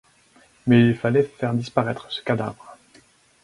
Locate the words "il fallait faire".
0.81-1.53